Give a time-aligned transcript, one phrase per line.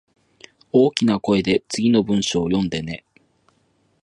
[0.71, 3.05] 大きな声で次の文章を読んでね